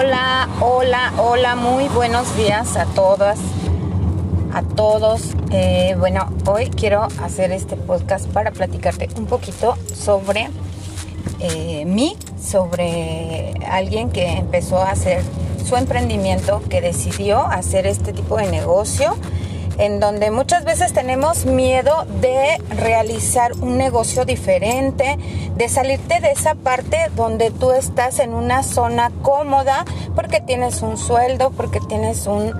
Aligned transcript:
Hola, 0.00 0.48
hola, 0.60 1.12
hola, 1.18 1.56
muy 1.56 1.88
buenos 1.88 2.36
días 2.36 2.76
a 2.76 2.86
todas, 2.86 3.40
a 4.52 4.62
todos. 4.62 5.34
Eh, 5.50 5.96
bueno, 5.98 6.32
hoy 6.46 6.70
quiero 6.70 7.08
hacer 7.20 7.50
este 7.50 7.74
podcast 7.74 8.28
para 8.28 8.52
platicarte 8.52 9.08
un 9.16 9.26
poquito 9.26 9.76
sobre 9.92 10.50
eh, 11.40 11.84
mí, 11.84 12.16
sobre 12.40 13.54
alguien 13.68 14.10
que 14.10 14.28
empezó 14.34 14.78
a 14.78 14.92
hacer 14.92 15.20
su 15.68 15.74
emprendimiento, 15.74 16.62
que 16.70 16.80
decidió 16.80 17.40
hacer 17.40 17.84
este 17.88 18.12
tipo 18.12 18.36
de 18.36 18.48
negocio 18.52 19.16
en 19.78 20.00
donde 20.00 20.30
muchas 20.30 20.64
veces 20.64 20.92
tenemos 20.92 21.46
miedo 21.46 22.04
de 22.20 22.60
realizar 22.76 23.52
un 23.60 23.78
negocio 23.78 24.24
diferente, 24.24 25.18
de 25.56 25.68
salirte 25.68 26.20
de 26.20 26.32
esa 26.32 26.56
parte 26.56 27.10
donde 27.14 27.50
tú 27.50 27.70
estás 27.70 28.18
en 28.18 28.34
una 28.34 28.62
zona 28.64 29.10
cómoda 29.22 29.84
porque 30.14 30.40
tienes 30.40 30.82
un 30.82 30.96
sueldo, 30.96 31.50
porque 31.50 31.80
tienes 31.80 32.26
un, 32.26 32.52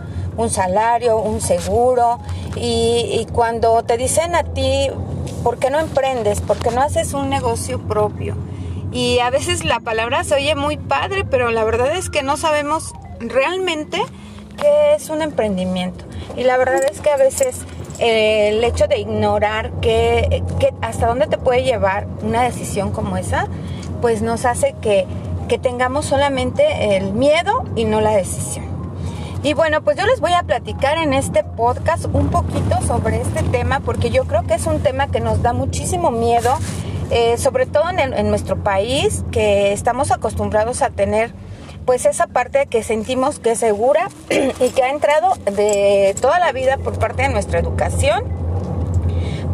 salario, 0.49 1.19
un 1.19 1.41
seguro 1.41 2.21
y, 2.55 3.21
y 3.21 3.27
cuando 3.33 3.83
te 3.83 3.97
dicen 3.97 4.37
a 4.37 4.45
ti, 4.45 4.89
¿por 5.43 5.59
qué 5.59 5.71
no 5.71 5.81
emprendes? 5.81 6.41
¿Por 6.41 6.59
qué 6.59 6.71
no 6.71 6.81
haces 6.81 7.13
un 7.15 7.29
negocio 7.29 7.81
propio? 7.81 8.37
Y 8.93 9.19
a 9.19 9.31
veces 9.31 9.65
la 9.65 9.81
palabra 9.81 10.23
se 10.25 10.37
oye 10.37 10.55
muy 10.55 10.77
padre, 10.77 11.25
pero 11.25 11.51
la 11.51 11.65
verdad 11.65 11.95
es 11.97 12.09
que 12.09 12.23
no 12.23 12.37
sabemos 12.37 12.95
realmente 13.19 14.01
qué 14.61 14.95
es 14.95 15.11
un 15.11 15.21
emprendimiento. 15.21 16.08
Y 16.39 16.45
la 16.45 16.57
verdad 16.57 16.81
es 16.89 17.01
que 17.01 17.11
a 17.11 17.17
veces 17.17 17.63
eh, 17.99 18.51
el 18.51 18.63
hecho 18.63 18.87
de 18.87 19.01
ignorar 19.01 19.73
que, 19.81 20.45
hasta 20.81 21.09
dónde 21.09 21.27
te 21.27 21.37
puede 21.37 21.65
llevar 21.65 22.07
una 22.23 22.45
decisión 22.45 22.93
como 22.93 23.17
esa, 23.17 23.49
pues 24.01 24.23
nos 24.23 24.45
hace 24.45 24.77
que, 24.81 25.05
que 25.49 25.59
tengamos 25.59 26.07
solamente 26.07 26.97
el 26.97 27.13
miedo 27.13 27.65
y 27.75 27.87
no 27.87 28.01
la 28.01 28.13
decisión. 28.13 28.67
Y 29.43 29.55
bueno, 29.55 29.83
pues 29.83 29.97
yo 29.97 30.07
les 30.07 30.21
voy 30.21 30.33
a 30.33 30.45
platicar 30.45 30.99
en 30.99 31.13
este 31.13 31.43
podcast 31.43 32.07
un 32.13 32.29
poquito 32.29 32.81
sobre 32.87 33.21
este 33.21 33.43
tema 33.43 33.81
porque 33.81 34.11
yo 34.11 34.25
creo 34.25 34.45
que 34.45 34.55
es 34.55 34.67
un 34.67 34.81
tema 34.81 35.09
que 35.09 35.19
nos 35.19 35.43
da 35.43 35.53
muchísimo 35.53 36.13
miedo, 36.13 36.57
eh, 37.11 37.37
sobre 37.37 37.67
todo 37.67 37.91
en 37.91 38.31
nuestro 38.31 38.63
país, 38.63 39.25
que 39.33 39.73
estamos 39.73 40.13
acostumbrados 40.13 40.83
a 40.83 40.91
tener 40.91 41.33
pues 41.89 42.05
esa 42.05 42.27
parte 42.27 42.67
que 42.67 42.83
sentimos 42.83 43.39
que 43.39 43.53
es 43.53 43.61
segura 43.61 44.11
y 44.61 44.69
que 44.69 44.83
ha 44.83 44.91
entrado 44.91 45.37
de 45.51 46.15
toda 46.21 46.39
la 46.39 46.53
vida 46.53 46.77
por 46.77 46.99
parte 46.99 47.23
de 47.23 47.31
nuestra 47.31 47.61
educación 47.61 48.25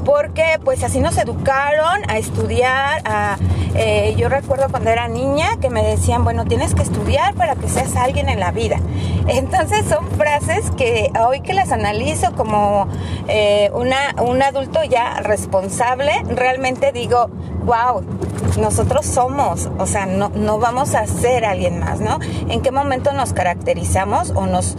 porque 0.04 0.58
pues 0.64 0.82
así 0.82 0.98
nos 0.98 1.16
educaron 1.16 2.02
a 2.08 2.18
estudiar, 2.18 3.02
a, 3.04 3.38
eh, 3.76 4.14
yo 4.18 4.28
recuerdo 4.28 4.66
cuando 4.68 4.90
era 4.90 5.06
niña 5.06 5.56
que 5.60 5.70
me 5.70 5.82
decían, 5.82 6.24
bueno, 6.24 6.44
tienes 6.44 6.74
que 6.74 6.82
estudiar 6.82 7.34
para 7.34 7.54
que 7.54 7.68
seas 7.68 7.96
alguien 7.96 8.28
en 8.28 8.40
la 8.40 8.50
vida. 8.50 8.80
Entonces 9.28 9.86
son 9.88 10.10
frases 10.10 10.70
que 10.72 11.10
hoy 11.24 11.40
que 11.40 11.54
las 11.54 11.70
analizo 11.70 12.34
como 12.34 12.88
eh, 13.28 13.70
una, 13.74 14.14
un 14.22 14.42
adulto 14.42 14.82
ya 14.82 15.20
responsable, 15.20 16.12
realmente 16.28 16.92
digo, 16.92 17.28
wow, 17.64 18.02
nosotros 18.58 19.06
somos, 19.06 19.68
o 19.78 19.86
sea, 19.86 20.06
no, 20.06 20.30
no 20.30 20.58
vamos 20.58 20.94
a 20.94 21.06
ser 21.06 21.44
alguien 21.44 21.80
más, 21.80 22.00
¿no? 22.00 22.18
¿En 22.48 22.60
qué 22.60 22.70
momento 22.70 23.12
nos 23.12 23.32
caracterizamos 23.32 24.30
o 24.30 24.46
nos 24.46 24.76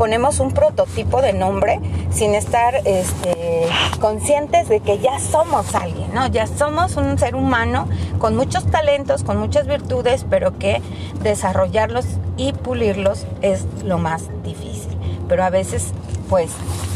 ponemos 0.00 0.40
un 0.40 0.52
prototipo 0.52 1.20
de 1.20 1.34
nombre 1.34 1.78
sin 2.10 2.34
estar 2.34 2.74
este, 2.86 3.66
conscientes 4.00 4.66
de 4.70 4.80
que 4.80 4.98
ya 4.98 5.18
somos 5.20 5.74
alguien, 5.74 6.14
¿no? 6.14 6.26
Ya 6.28 6.46
somos 6.46 6.96
un 6.96 7.18
ser 7.18 7.34
humano 7.34 7.86
con 8.18 8.34
muchos 8.34 8.64
talentos, 8.64 9.24
con 9.24 9.36
muchas 9.36 9.66
virtudes, 9.66 10.24
pero 10.30 10.58
que 10.58 10.80
desarrollarlos 11.22 12.06
y 12.38 12.54
pulirlos 12.54 13.26
es 13.42 13.66
lo 13.84 13.98
más 13.98 14.22
difícil. 14.42 14.96
Pero 15.28 15.44
a 15.44 15.50
veces, 15.50 15.92
pues, 16.30 16.50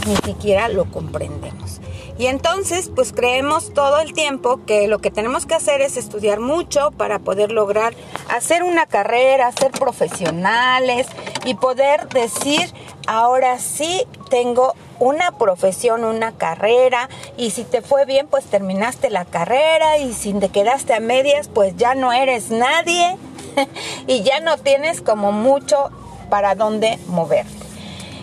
ni 0.07 0.17
siquiera 0.17 0.69
lo 0.69 0.87
comprendemos. 0.87 1.81
Y 2.17 2.27
entonces, 2.27 2.91
pues 2.95 3.13
creemos 3.13 3.75
todo 3.75 3.99
el 3.99 4.13
tiempo 4.13 4.61
que 4.67 4.87
lo 4.87 5.01
que 5.01 5.11
tenemos 5.11 5.47
que 5.47 5.55
hacer 5.55 5.81
es 5.81 5.97
estudiar 5.97 6.39
mucho 6.39 6.93
para 6.93 7.19
poder 7.19 7.51
lograr 7.51 7.95
hacer 8.29 8.63
una 8.63 8.87
carrera, 8.87 9.51
ser 9.51 9.73
profesionales 9.73 11.09
y 11.45 11.55
poder 11.55 12.09
decir, 12.09 12.73
ahora 13.09 13.59
sí 13.59 14.07
tengo 14.31 14.75
una 15.01 15.33
profesión, 15.33 16.05
una 16.05 16.33
carrera 16.33 17.09
y 17.37 17.51
si 17.51 17.65
te 17.65 17.83
fue 17.83 18.05
bien, 18.05 18.29
pues 18.29 18.45
terminaste 18.45 19.11
la 19.11 19.25
carrera 19.25 19.99
y 19.99 20.13
si 20.13 20.33
te 20.35 20.51
quedaste 20.51 20.95
a 20.95 21.01
medias, 21.01 21.49
pues 21.49 21.77
ya 21.77 21.97
no 21.97 22.13
eres 22.13 22.51
nadie 22.51 23.17
y 24.07 24.23
ya 24.23 24.39
no 24.39 24.57
tienes 24.59 25.01
como 25.01 25.33
mucho 25.33 25.91
para 26.31 26.55
dónde 26.55 26.99
moverte. 27.09 27.64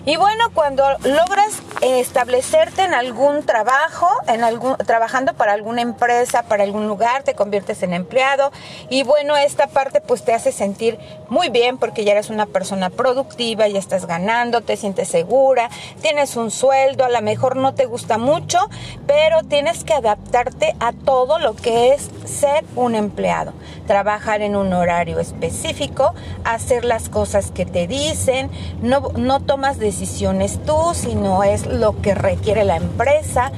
Y 0.03 0.17
bueno, 0.17 0.45
cuando 0.56 0.84
logras 1.03 1.62
establecerte 1.81 2.81
en 2.84 2.95
algún 2.95 3.44
trabajo, 3.44 4.07
en 4.28 4.44
algún, 4.44 4.75
trabajando 4.78 5.35
para 5.35 5.53
alguna 5.53 5.84
empresa, 5.84 6.41
para 6.41 6.63
algún 6.63 6.88
lugar, 6.88 7.22
te 7.22 7.35
conviertes 7.35 7.84
en 7.84 7.94
empleado. 7.94 8.51
Y 8.90 9.03
bueno, 9.03 9.38
esta 9.38 9.67
parte 9.67 10.01
pues 10.01 10.23
te 10.23 10.34
hace 10.34 10.51
sentir 10.51 10.97
muy 11.29 11.50
bien 11.50 11.78
porque 11.78 12.03
ya 12.03 12.13
eres 12.13 12.31
una 12.31 12.47
persona 12.47 12.90
productiva, 12.90 13.67
ya 13.67 13.78
estás 13.78 14.07
ganando, 14.07 14.61
te 14.61 14.75
sientes 14.75 15.07
segura, 15.07 15.69
tienes 16.01 16.35
un 16.35 16.50
sueldo, 16.50 17.06
a 17.06 17.09
lo 17.09 17.22
mejor 17.22 17.56
no 17.56 17.75
te 17.75 17.85
gusta 17.85 18.17
mucho, 18.17 18.57
pero 19.06 19.44
tienes 19.44 19.84
que 19.84 19.94
adaptarte 19.94 20.75
a 20.79 20.94
todo 20.94 21.38
lo 21.38 21.56
que 21.56 21.94
es 21.94 22.09
ser 22.31 22.63
un 22.75 22.95
empleado, 22.95 23.53
trabajar 23.85 24.41
en 24.41 24.55
un 24.55 24.73
horario 24.73 25.19
específico, 25.19 26.13
hacer 26.43 26.85
las 26.85 27.09
cosas 27.09 27.51
que 27.51 27.65
te 27.65 27.87
dicen, 27.87 28.49
no, 28.81 29.09
no 29.17 29.39
tomas 29.41 29.77
decisiones 29.77 30.59
tú, 30.65 30.93
sino 30.93 31.43
es 31.43 31.67
lo 31.67 32.01
que 32.01 32.15
requiere 32.15 32.63
la 32.63 32.77
empresa, 32.77 33.51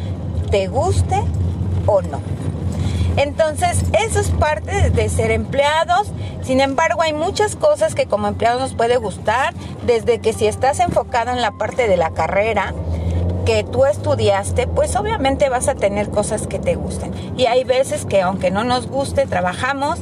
te 0.51 0.67
guste 0.67 1.21
o 1.85 2.01
no. 2.01 2.19
Entonces, 3.15 3.83
eso 3.93 4.19
es 4.19 4.29
parte 4.29 4.89
de 4.89 5.09
ser 5.09 5.31
empleados. 5.31 6.11
Sin 6.41 6.59
embargo, 6.59 7.03
hay 7.03 7.13
muchas 7.13 7.55
cosas 7.55 7.93
que 7.93 8.07
como 8.07 8.27
empleados 8.27 8.59
nos 8.59 8.73
puede 8.73 8.97
gustar, 8.97 9.53
desde 9.85 10.19
que 10.19 10.33
si 10.33 10.47
estás 10.47 10.79
enfocado 10.79 11.31
en 11.31 11.41
la 11.41 11.51
parte 11.51 11.87
de 11.87 11.95
la 11.95 12.09
carrera 12.09 12.73
que 13.45 13.63
tú 13.63 13.85
estudiaste, 13.85 14.67
pues 14.67 14.95
obviamente 14.95 15.49
vas 15.49 15.67
a 15.67 15.75
tener 15.75 16.09
cosas 16.09 16.47
que 16.47 16.59
te 16.59 16.75
gusten. 16.75 17.13
Y 17.37 17.45
hay 17.45 17.63
veces 17.63 18.05
que 18.05 18.21
aunque 18.21 18.51
no 18.51 18.63
nos 18.63 18.87
guste, 18.87 19.25
trabajamos 19.25 19.99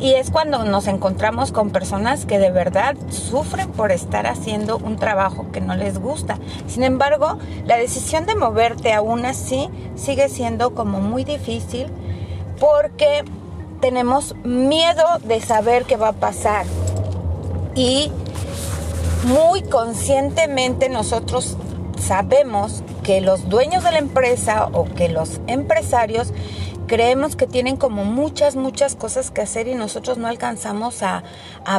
y 0.00 0.12
es 0.12 0.30
cuando 0.30 0.64
nos 0.64 0.86
encontramos 0.86 1.50
con 1.50 1.70
personas 1.70 2.24
que 2.24 2.38
de 2.38 2.50
verdad 2.50 2.94
sufren 3.10 3.70
por 3.70 3.90
estar 3.90 4.26
haciendo 4.26 4.78
un 4.78 4.96
trabajo 4.96 5.46
que 5.52 5.60
no 5.60 5.74
les 5.74 5.98
gusta. 5.98 6.38
Sin 6.68 6.84
embargo, 6.84 7.38
la 7.66 7.76
decisión 7.76 8.24
de 8.24 8.36
moverte 8.36 8.92
aún 8.92 9.26
así 9.26 9.68
sigue 9.96 10.28
siendo 10.28 10.74
como 10.74 11.00
muy 11.00 11.24
difícil 11.24 11.88
porque 12.60 13.24
tenemos 13.80 14.36
miedo 14.44 15.04
de 15.24 15.40
saber 15.40 15.84
qué 15.84 15.96
va 15.96 16.08
a 16.08 16.12
pasar. 16.12 16.64
Y 17.74 18.12
muy 19.24 19.62
conscientemente 19.62 20.88
nosotros 20.88 21.56
sabemos 22.08 22.82
que 23.04 23.20
los 23.20 23.50
dueños 23.50 23.84
de 23.84 23.92
la 23.92 23.98
empresa 23.98 24.70
o 24.72 24.86
que 24.86 25.10
los 25.10 25.42
empresarios 25.46 26.32
creemos 26.86 27.36
que 27.36 27.46
tienen 27.46 27.76
como 27.76 28.06
muchas, 28.06 28.56
muchas 28.56 28.96
cosas 28.96 29.30
que 29.30 29.42
hacer 29.42 29.68
y 29.68 29.74
nosotros 29.74 30.16
no 30.16 30.26
alcanzamos 30.26 31.02
a, 31.02 31.22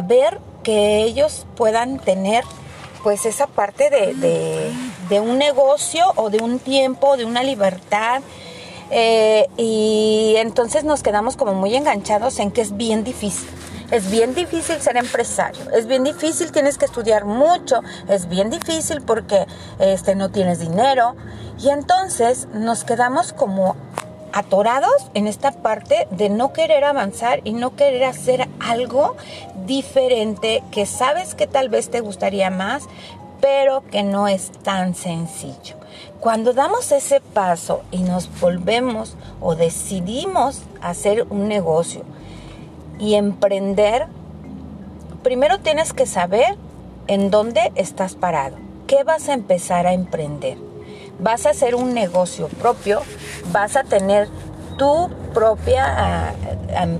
ver 0.04 0.38
que 0.62 1.02
ellos 1.02 1.48
puedan 1.56 1.98
tener 1.98 2.44
pues 3.02 3.26
esa 3.26 3.48
parte 3.48 3.90
de, 3.90 4.72
de, 5.08 5.20
un 5.20 5.36
negocio 5.36 6.04
o 6.14 6.30
de 6.30 6.38
un 6.38 6.60
tiempo, 6.60 7.16
de 7.16 7.24
una 7.24 7.42
libertad. 7.42 8.22
Eh, 8.92 9.48
y 9.56 10.34
entonces 10.36 10.84
nos 10.84 11.02
quedamos 11.02 11.36
como 11.36 11.54
muy 11.54 11.74
enganchados 11.74 12.38
en 12.38 12.52
que 12.52 12.60
es 12.60 12.76
bien 12.76 13.02
difícil. 13.02 13.48
Es 13.90 14.08
bien 14.08 14.34
difícil 14.34 14.80
ser 14.80 14.96
empresario, 14.96 15.68
es 15.72 15.86
bien 15.86 16.04
difícil, 16.04 16.52
tienes 16.52 16.78
que 16.78 16.84
estudiar 16.84 17.24
mucho, 17.24 17.80
es 18.08 18.28
bien 18.28 18.48
difícil 18.48 19.00
porque 19.02 19.46
este, 19.80 20.14
no 20.14 20.30
tienes 20.30 20.60
dinero. 20.60 21.16
Y 21.58 21.70
entonces 21.70 22.46
nos 22.52 22.84
quedamos 22.84 23.32
como 23.32 23.74
atorados 24.32 25.10
en 25.14 25.26
esta 25.26 25.50
parte 25.50 26.06
de 26.12 26.30
no 26.30 26.52
querer 26.52 26.84
avanzar 26.84 27.40
y 27.42 27.52
no 27.52 27.74
querer 27.74 28.04
hacer 28.04 28.48
algo 28.60 29.16
diferente 29.66 30.62
que 30.70 30.86
sabes 30.86 31.34
que 31.34 31.48
tal 31.48 31.68
vez 31.68 31.90
te 31.90 31.98
gustaría 31.98 32.48
más, 32.48 32.84
pero 33.40 33.82
que 33.90 34.04
no 34.04 34.28
es 34.28 34.52
tan 34.62 34.94
sencillo. 34.94 35.74
Cuando 36.20 36.52
damos 36.52 36.92
ese 36.92 37.20
paso 37.20 37.82
y 37.90 38.02
nos 38.02 38.28
volvemos 38.40 39.16
o 39.40 39.56
decidimos 39.56 40.62
hacer 40.80 41.26
un 41.28 41.48
negocio 41.48 42.04
y 43.00 43.14
emprender, 43.14 44.06
primero 45.22 45.58
tienes 45.58 45.92
que 45.92 46.06
saber 46.06 46.56
en 47.08 47.30
dónde 47.30 47.72
estás 47.74 48.14
parado, 48.14 48.56
qué 48.86 49.02
vas 49.02 49.28
a 49.28 49.32
empezar 49.32 49.86
a 49.86 49.92
emprender 49.92 50.70
vas 51.22 51.46
a 51.46 51.50
hacer 51.50 51.74
un 51.74 51.94
negocio 51.94 52.48
propio, 52.48 53.02
vas 53.52 53.76
a 53.76 53.84
tener 53.84 54.28
tu 54.76 55.10
propia 55.34 56.34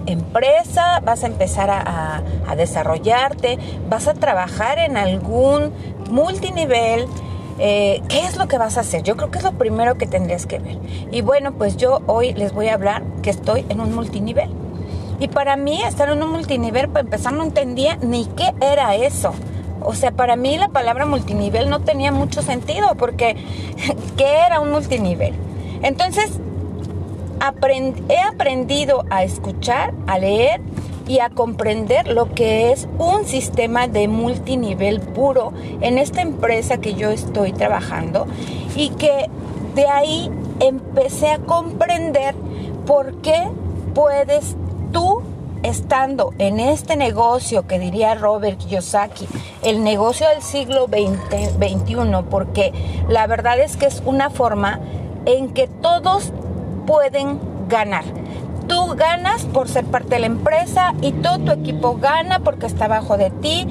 empresa, 0.06 1.00
vas 1.00 1.24
a 1.24 1.26
empezar 1.26 1.70
a, 1.70 2.22
a 2.46 2.56
desarrollarte, 2.56 3.58
vas 3.88 4.06
a 4.08 4.14
trabajar 4.14 4.78
en 4.78 4.96
algún 4.96 5.72
multinivel. 6.10 7.06
Eh, 7.58 8.02
¿Qué 8.08 8.20
es 8.20 8.36
lo 8.36 8.48
que 8.48 8.56
vas 8.56 8.78
a 8.78 8.80
hacer? 8.80 9.02
Yo 9.02 9.16
creo 9.16 9.30
que 9.30 9.38
es 9.38 9.44
lo 9.44 9.52
primero 9.52 9.96
que 9.96 10.06
tendrías 10.06 10.46
que 10.46 10.58
ver. 10.58 10.78
Y 11.10 11.20
bueno, 11.20 11.52
pues 11.52 11.76
yo 11.76 12.00
hoy 12.06 12.32
les 12.32 12.52
voy 12.52 12.68
a 12.68 12.74
hablar 12.74 13.02
que 13.22 13.30
estoy 13.30 13.66
en 13.68 13.80
un 13.80 13.94
multinivel. 13.94 14.50
Y 15.20 15.28
para 15.28 15.56
mí 15.56 15.82
estar 15.82 16.08
en 16.08 16.22
un 16.22 16.30
multinivel, 16.30 16.88
para 16.88 17.00
empezar, 17.00 17.34
no 17.34 17.44
entendía 17.44 17.96
ni 17.96 18.24
qué 18.24 18.52
era 18.60 18.96
eso. 18.96 19.32
O 19.82 19.94
sea, 19.94 20.10
para 20.12 20.34
mí 20.36 20.56
la 20.58 20.68
palabra 20.68 21.06
multinivel 21.06 21.70
no 21.70 21.80
tenía 21.80 22.10
mucho 22.10 22.42
sentido 22.42 22.94
porque 22.96 23.36
¿qué 24.16 24.38
era 24.46 24.60
un 24.60 24.70
multinivel? 24.70 25.34
Entonces, 25.82 26.40
he 28.08 28.18
aprendido 28.18 29.04
a 29.10 29.24
escuchar, 29.24 29.94
a 30.06 30.18
leer 30.18 30.60
y 31.06 31.20
a 31.20 31.30
comprender 31.30 32.06
lo 32.06 32.32
que 32.34 32.70
es 32.70 32.86
un 32.98 33.24
sistema 33.24 33.88
de 33.88 34.08
multinivel 34.08 35.00
puro 35.00 35.52
en 35.80 35.98
esta 35.98 36.20
empresa 36.22 36.78
que 36.78 36.94
yo 36.94 37.10
estoy 37.10 37.52
trabajando 37.52 38.26
y 38.76 38.90
que 38.90 39.28
de 39.74 39.86
ahí 39.86 40.30
empecé 40.60 41.30
a 41.30 41.38
comprender 41.38 42.34
por 42.86 43.14
qué 43.22 43.48
puedes 43.94 44.56
tú 44.92 45.22
estando 45.62 46.32
en 46.38 46.58
este 46.58 46.96
negocio 46.96 47.66
que 47.66 47.78
diría 47.78 48.14
Robert 48.14 48.58
Kiyosaki, 48.58 49.28
el 49.62 49.84
negocio 49.84 50.28
del 50.28 50.42
siglo 50.42 50.86
XXI, 50.86 51.96
porque 52.30 52.72
la 53.08 53.26
verdad 53.26 53.58
es 53.60 53.76
que 53.76 53.86
es 53.86 54.02
una 54.04 54.30
forma 54.30 54.80
en 55.26 55.52
que 55.52 55.66
todos 55.66 56.32
pueden 56.86 57.38
ganar. 57.68 58.04
Tú 58.66 58.94
ganas 58.96 59.44
por 59.46 59.68
ser 59.68 59.84
parte 59.84 60.14
de 60.14 60.20
la 60.20 60.26
empresa 60.26 60.94
y 61.02 61.12
todo 61.12 61.38
tu 61.38 61.52
equipo 61.52 61.96
gana 61.96 62.38
porque 62.40 62.66
está 62.66 62.86
abajo 62.86 63.16
de 63.16 63.30
ti 63.30 63.66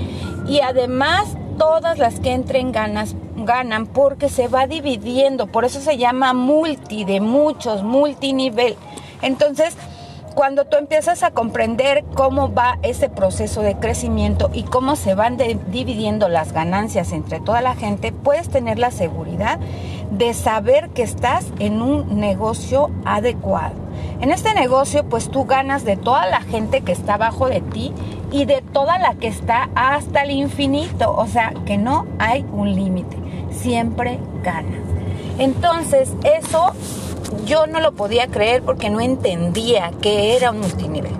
y 0.48 0.60
además 0.60 1.25
todas 1.57 1.98
las 1.98 2.19
que 2.19 2.33
entren 2.33 2.72
ganas 2.72 3.15
ganan 3.36 3.88
porque 3.88 4.30
se 4.30 4.48
va 4.48 4.68
dividiendo, 4.68 5.48
por 5.48 5.65
eso 5.65 5.80
se 5.80 5.98
llama 5.98 6.33
multi 6.33 7.06
de 7.06 7.22
muchos, 7.22 7.83
multinivel. 7.83 8.75
Entonces, 9.22 9.75
cuando 10.34 10.66
tú 10.66 10.78
empiezas 10.78 11.24
a 11.24 11.31
comprender 11.31 12.04
cómo 12.16 12.54
va 12.54 12.80
ese 12.81 13.10
proceso 13.10 13.62
de 13.62 13.76
crecimiento 13.76 14.50
y 14.54 14.64
cómo 14.64 14.96
se 14.96 15.16
van 15.16 15.38
dividiendo 15.38 16.30
las 16.30 16.54
ganancias 16.54 17.12
entre 17.12 17.40
toda 17.40 17.62
la 17.62 17.76
gente, 17.76 18.12
puedes 18.12 18.50
tener 18.50 18.80
la 18.80 18.92
seguridad 18.92 19.60
de 20.12 20.34
saber 20.34 20.90
que 20.90 21.04
estás 21.04 21.46
en 21.60 21.81
un 21.81 22.20
negocio 22.20 22.90
adecuado. 23.06 23.76
En 24.22 24.31
este 24.31 24.54
negocio, 24.54 25.06
pues 25.06 25.30
tú 25.30 25.46
ganas 25.46 25.86
de 25.86 25.98
toda 25.98 26.26
la 26.26 26.42
gente 26.42 26.82
que 26.82 26.92
está 26.92 27.16
abajo 27.16 27.48
de 27.48 27.62
ti 27.62 27.94
y 28.32 28.46
de 28.46 28.62
toda 28.62 28.98
la 29.00 29.16
que 29.16 29.28
está 29.28 29.70
hasta 29.75 30.24
el 30.24 30.32
infinito. 30.32 31.16
O 31.16 31.28
sea, 31.28 31.54
que 31.66 31.78
no 31.78 32.06
hay 32.20 32.46
un 32.52 32.75
límite. 32.75 33.18
Siempre 33.52 34.20
ganas. 34.44 34.82
Entonces, 35.38 36.12
eso 36.24 36.74
yo 37.46 37.68
no 37.68 37.80
lo 37.80 37.94
podía 37.94 38.28
creer 38.28 38.62
porque 38.64 38.90
no 38.90 39.02
entendía 39.02 39.92
que 40.02 40.36
era 40.36 40.52
un 40.52 40.60
multinivel. 40.60 41.12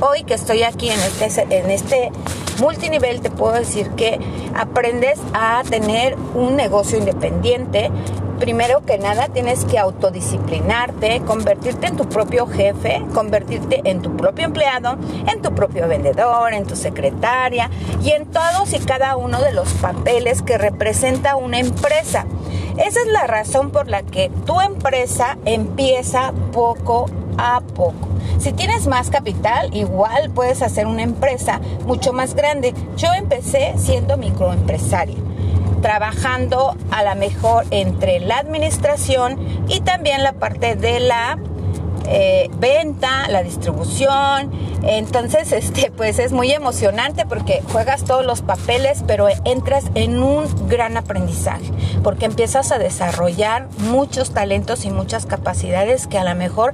Hoy 0.00 0.22
que 0.22 0.34
estoy 0.34 0.62
aquí 0.62 0.90
en 0.90 1.00
este, 1.00 1.42
en 1.50 1.70
este 1.70 2.12
multinivel 2.60 3.20
te 3.20 3.30
puedo 3.30 3.54
decir 3.54 3.90
que 3.90 4.18
aprendes 4.54 5.18
a 5.32 5.62
tener 5.68 6.16
un 6.34 6.56
negocio 6.56 6.98
independiente. 6.98 7.90
Primero 8.38 8.84
que 8.84 8.98
nada 8.98 9.26
tienes 9.28 9.64
que 9.64 9.78
autodisciplinarte, 9.78 11.22
convertirte 11.22 11.88
en 11.88 11.96
tu 11.96 12.08
propio 12.08 12.46
jefe, 12.46 13.04
convertirte 13.12 13.80
en 13.84 14.00
tu 14.00 14.16
propio 14.16 14.44
empleado, 14.44 14.96
en 15.26 15.42
tu 15.42 15.52
propio 15.52 15.88
vendedor, 15.88 16.52
en 16.52 16.64
tu 16.64 16.76
secretaria 16.76 17.68
y 18.00 18.10
en 18.10 18.26
todos 18.26 18.72
y 18.72 18.78
cada 18.78 19.16
uno 19.16 19.40
de 19.40 19.52
los 19.52 19.72
papeles 19.74 20.42
que 20.42 20.56
representa 20.56 21.34
una 21.34 21.58
empresa. 21.58 22.26
Esa 22.78 23.00
es 23.00 23.06
la 23.08 23.26
razón 23.26 23.70
por 23.70 23.88
la 23.88 24.02
que 24.02 24.30
tu 24.46 24.60
empresa 24.60 25.36
empieza 25.44 26.32
poco 26.52 27.06
a 27.36 27.60
poco. 27.60 28.08
Si 28.38 28.52
tienes 28.52 28.86
más 28.86 29.10
capital, 29.10 29.74
igual 29.74 30.30
puedes 30.30 30.62
hacer 30.62 30.86
una 30.86 31.02
empresa 31.02 31.60
mucho 31.86 32.12
más 32.12 32.34
grande. 32.34 32.74
Yo 32.96 33.12
empecé 33.12 33.74
siendo 33.76 34.16
microempresaria, 34.16 35.16
trabajando 35.82 36.76
a 36.92 37.02
la 37.02 37.16
mejor 37.16 37.66
entre 37.72 38.20
la 38.20 38.38
administración 38.38 39.64
y 39.68 39.80
también 39.80 40.22
la 40.22 40.34
parte 40.34 40.76
de 40.76 41.00
la 41.00 41.36
eh, 42.10 42.48
venta, 42.58 43.28
la 43.28 43.42
distribución. 43.42 44.50
Entonces, 44.82 45.52
este, 45.52 45.90
pues 45.90 46.18
es 46.18 46.32
muy 46.32 46.50
emocionante 46.52 47.26
porque 47.26 47.62
juegas 47.70 48.04
todos 48.04 48.24
los 48.24 48.40
papeles, 48.40 49.04
pero 49.06 49.28
entras 49.44 49.84
en 49.94 50.22
un 50.22 50.68
gran 50.68 50.96
aprendizaje, 50.96 51.70
porque 52.02 52.24
empiezas 52.24 52.72
a 52.72 52.78
desarrollar 52.78 53.68
muchos 53.90 54.30
talentos 54.32 54.84
y 54.86 54.90
muchas 54.90 55.26
capacidades 55.26 56.06
que 56.06 56.18
a 56.18 56.24
lo 56.24 56.34
mejor 56.34 56.72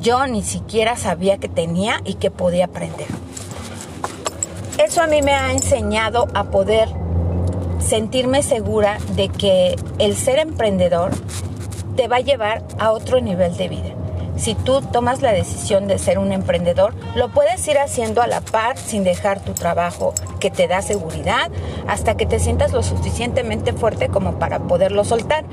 yo 0.00 0.26
ni 0.28 0.42
siquiera 0.42 0.96
sabía 0.96 1.38
que 1.38 1.48
tenía 1.48 2.00
y 2.04 2.14
que 2.14 2.30
podía 2.30 2.66
aprender. 2.66 3.08
Eso 4.78 5.02
a 5.02 5.08
mí 5.08 5.22
me 5.22 5.32
ha 5.32 5.50
enseñado 5.50 6.28
a 6.34 6.44
poder 6.44 6.88
sentirme 7.80 8.44
segura 8.44 8.98
de 9.16 9.28
que 9.28 9.74
el 9.98 10.16
ser 10.16 10.38
emprendedor 10.38 11.10
te 11.96 12.06
va 12.06 12.16
a 12.16 12.20
llevar 12.20 12.62
a 12.78 12.92
otro 12.92 13.20
nivel 13.20 13.56
de 13.56 13.68
vida 13.68 13.97
si 14.38 14.54
tú 14.54 14.80
tomas 14.80 15.20
la 15.20 15.32
decisión 15.32 15.88
de 15.88 15.98
ser 15.98 16.18
un 16.18 16.32
emprendedor, 16.32 16.94
lo 17.16 17.28
puedes 17.28 17.66
ir 17.68 17.78
haciendo 17.78 18.22
a 18.22 18.26
la 18.26 18.40
par 18.40 18.78
sin 18.78 19.02
dejar 19.04 19.40
tu 19.40 19.52
trabajo 19.52 20.14
que 20.38 20.50
te 20.50 20.68
da 20.68 20.80
seguridad 20.80 21.50
hasta 21.88 22.16
que 22.16 22.24
te 22.24 22.38
sientas 22.38 22.72
lo 22.72 22.82
suficientemente 22.82 23.72
fuerte 23.72 24.08
como 24.08 24.38
para 24.38 24.60
poderlo 24.60 25.04
soltar. 25.04 25.44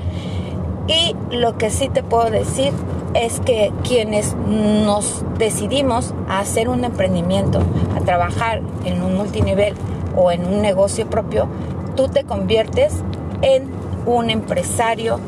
Y 0.86 1.16
lo 1.30 1.58
que 1.58 1.70
sí 1.70 1.88
te 1.88 2.04
puedo 2.04 2.30
decir 2.30 2.72
es 3.14 3.40
que 3.40 3.72
quienes 3.82 4.34
nos 4.36 5.24
decidimos 5.36 6.14
a 6.28 6.38
hacer 6.38 6.68
un 6.68 6.84
emprendimiento, 6.84 7.60
a 7.96 8.00
trabajar 8.00 8.62
en 8.84 9.02
un 9.02 9.16
multinivel 9.16 9.74
o 10.16 10.30
en 10.30 10.46
un 10.46 10.62
negocio 10.62 11.10
propio, 11.10 11.48
tú 11.96 12.08
te 12.08 12.22
conviertes 12.22 12.94
en 13.42 13.68
un 14.06 14.30
empresario 14.30 15.18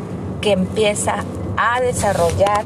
que 0.40 0.52
empieza 0.52 1.24
a 1.56 1.80
desarrollar 1.80 2.64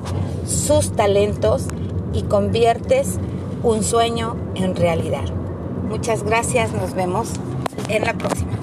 sus 0.52 0.92
talentos 0.92 1.66
y 2.12 2.22
conviertes 2.22 3.18
un 3.62 3.82
sueño 3.82 4.36
en 4.54 4.76
realidad. 4.76 5.24
Muchas 5.88 6.22
gracias, 6.22 6.72
nos 6.72 6.94
vemos 6.94 7.28
en 7.88 8.04
la 8.04 8.14
próxima. 8.14 8.61